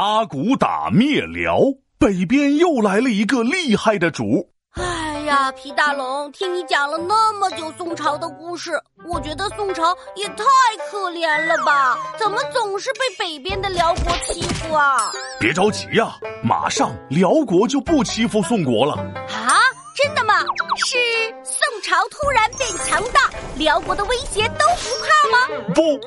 [0.00, 1.58] 阿骨打灭辽，
[1.98, 4.48] 北边又来了一个厉害的主。
[4.72, 8.72] 哎呀，皮大龙，听你讲了那么久宋朝的故事，
[9.06, 10.44] 我觉得宋朝也太
[10.90, 11.98] 可怜了吧？
[12.18, 15.12] 怎么总是被北边的辽国欺负啊？
[15.38, 18.94] 别着急呀，马上辽国就不欺负宋国了。
[18.94, 19.60] 啊，
[19.94, 20.40] 真的吗？
[20.78, 20.96] 是
[21.44, 23.28] 宋朝突然变强大，
[23.58, 25.72] 辽国的威胁都不怕吗？
[25.74, 26.00] 不，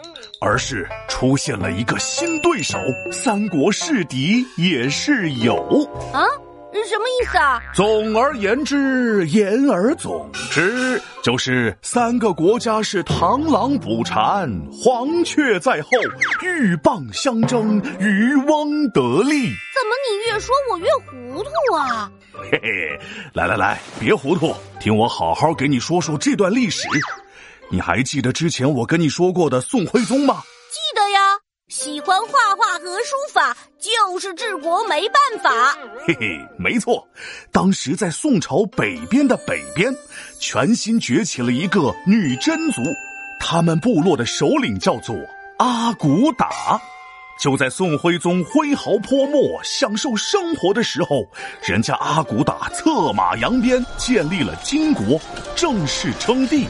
[0.43, 2.77] 而是出现了一个新对手，
[3.11, 5.55] 三国是敌也是友。
[6.11, 6.21] 啊，
[6.85, 7.61] 什么意思啊？
[7.73, 15.89] 总而言之，言而总之，就是三个国家是螳螂捕蝉，黄雀在后，
[16.41, 19.48] 鹬蚌相争，渔翁得利。
[19.71, 22.12] 怎么你越说我越糊涂啊？
[22.51, 22.99] 嘿嘿，
[23.34, 26.85] 来来来，别糊涂，听我好好给你说说这段历史。
[27.70, 30.44] 你还记得之前我跟你说过的宋徽宗吗？
[30.71, 31.20] 记得呀，
[31.70, 35.76] 喜欢画画和书法，就是治国没办法。
[36.05, 37.07] 嘿嘿，没错，
[37.52, 39.91] 当时在宋朝北边的北边，
[40.40, 42.82] 全新崛起了一个女真族，
[43.40, 45.15] 他们部落的首领叫做
[45.57, 46.80] 阿骨打。
[47.40, 51.26] 就在宋徽宗挥毫泼墨、享受生活的时候，
[51.63, 55.20] 人家阿骨打策马扬鞭，建立了金国，
[55.55, 56.68] 正式称帝。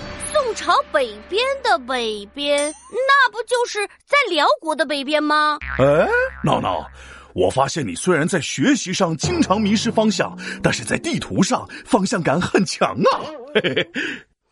[0.53, 5.57] 宋朝北边的北边，那不就是在辽国的北边吗？
[5.79, 6.07] 哎，
[6.43, 6.87] 闹闹，
[7.33, 13.17] 我发现你虽然在学习上经常迷失方向，但是在地图上方向感很强啊！
[13.55, 13.91] 嘿嘿，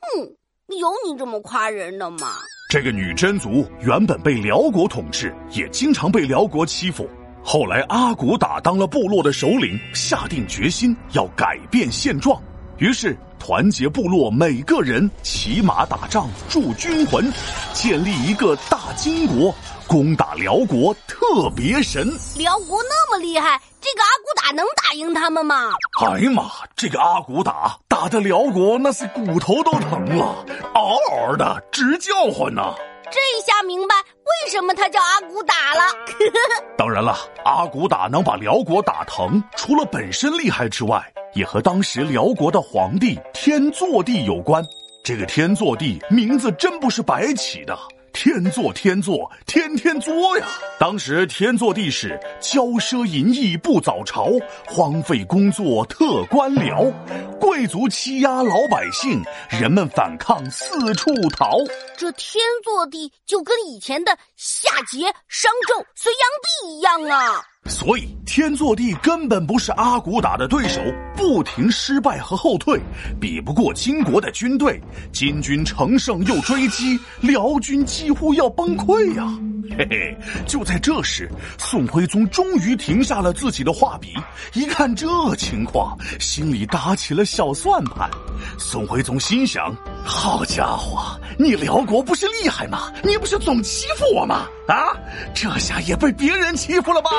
[0.02, 0.36] 嗯，
[0.80, 2.34] 有你这么夸人的吗？
[2.72, 7.08] 这个女真族原本被辽国统治，也经常被辽国欺负。
[7.44, 12.42] 后来阿骨打当了部落的首领，下定决心要改变现状，
[12.82, 17.32] 于是团结部落每个人骑马打仗，铸军魂，
[17.74, 19.54] 建立一个大金国，
[19.86, 22.12] 攻打辽国特别神。
[22.36, 25.74] 辽国那么厉害，这个阿骨打能打赢他们吗？
[26.04, 30.44] 哎呀妈，这个阿骨打打的辽国那是骨头都疼了，
[30.74, 32.74] 嗷嗷的直叫唤呐、
[33.12, 35.94] 这下明白为为什么他叫阿骨打了。
[36.78, 37.16] 当然了，
[37.46, 41.02] 阿骨打能把辽国打疼，除了本身厉害之外，
[41.34, 44.64] 也和当时辽国的皇帝天祚帝有关。
[45.04, 47.78] 这个天祚帝名字真不是白起的，
[48.14, 50.46] 天祚天祚，天天作呀！
[50.82, 54.32] 当时天祚帝是骄奢淫逸不早朝，
[54.66, 56.92] 荒废工作特官僚，
[57.40, 61.52] 贵族欺压老百姓，人们反抗四处逃。
[61.96, 67.44] 这天祚帝就跟以前的夏桀、商纣、隋炀帝一样啊！
[67.68, 70.82] 所以天祚帝根本不是阿骨打的对手，
[71.16, 72.82] 不停失败和后退，
[73.20, 74.82] 比不过金国的军队。
[75.14, 79.32] 金军乘胜又追击，辽军几乎要崩溃呀、
[79.78, 84.14] 嘿嘿，就在这时，宋徽宗终于停下了自己的画笔，
[84.54, 88.10] 一看这情况，心里打起了小算盘。
[88.58, 89.76] 宋徽宗心想：
[90.06, 92.92] 好家伙，你辽国不是厉害吗？
[93.04, 94.48] 你不是总欺负我吗？
[94.68, 94.96] 啊，
[95.34, 97.10] 这下也被别人欺负了吧？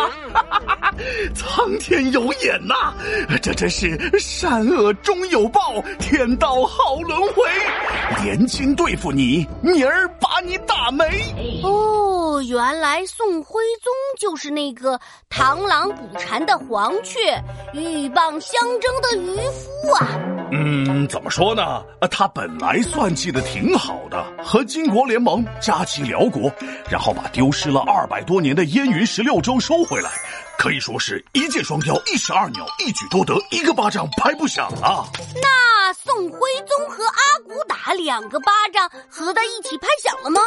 [1.34, 2.94] 苍天有眼呐、
[3.42, 7.42] 这真是善恶终有报，天道好轮回。
[8.22, 11.04] 联军对付你，明儿把你打没。
[11.62, 14.98] 哦，原来宋徽宗就是那个
[15.30, 17.18] 螳螂捕蝉的黄雀，
[17.74, 20.08] 鹬蚌相争的渔夫啊！
[20.54, 21.82] 嗯，怎么说呢？
[22.02, 26.52] 呃他本来算计的挺好的，和金国联盟夹击辽国，
[26.90, 30.10] 然后把丢失了二百多年的燕云十六州收回来，
[30.58, 35.08] 可以说是一箭双雕，一石二鸟，一举多得，一个巴掌拍不响啊！
[35.40, 40.40] 那宋徽宗和阿骨打两个巴掌合在一起拍响了吗？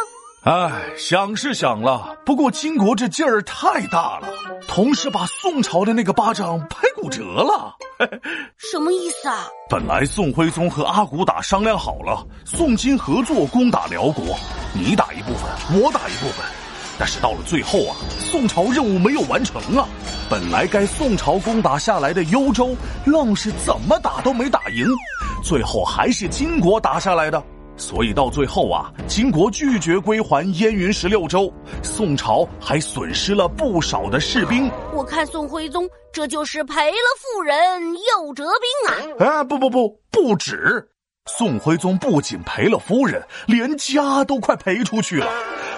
[0.44, 4.28] 哎，想是想了，不过金国这劲儿太大了，
[4.68, 7.76] 同时把宋朝的那个巴掌拍骨折了。
[8.58, 9.48] 什么意思啊？
[9.70, 14.38] 本来宋徽宗和阿骨打商量好了，宋金合作攻打辽国，
[14.74, 16.46] 你打一部分，我打一部分。
[16.98, 19.88] 但是到了最后啊，宋朝任务没有完成啊。
[20.30, 22.76] 本来该宋朝攻打下来的幽州，
[23.06, 24.88] 愣是怎么打都没打赢，
[25.44, 27.42] 最后还是金国打下来的。
[27.78, 31.52] 所以到最后啊，金国拒绝归还燕云十六州，
[31.84, 34.70] 宋朝还损失了不少的士兵。
[34.94, 37.56] 我看宋徽宗这就是赔了夫人
[37.94, 39.40] 又折兵啊！
[39.40, 40.88] 哎，不不不，不止！
[41.28, 45.28] 宋徽宗不仅赔了夫人，连家都快赔出去了。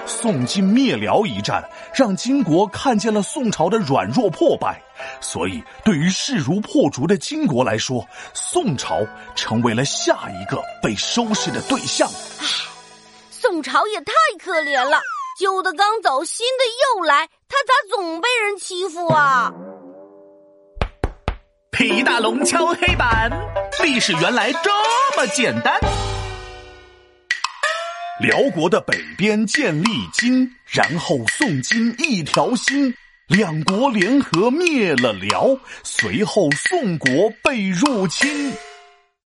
[0.07, 4.81] 宋金灭辽一战，让金国看见了宋朝的软弱破败，
[5.19, 9.01] 所以对于势如破竹的金国来说，宋朝
[9.35, 12.09] 成为了下一个被收拾的对象。
[13.29, 14.13] 宋朝也太
[14.43, 14.99] 可怜了，
[15.39, 16.63] 旧的刚走，新的
[16.95, 19.51] 又来，他咋总被人欺负啊？
[21.69, 23.29] 皮大龙敲黑板，
[23.83, 24.71] 历史原来这
[25.15, 25.79] 么简单。
[28.19, 32.91] 辽国的北边建立金，然后宋金一条心，
[33.27, 38.51] 两国联合灭了辽，随后宋国被入侵。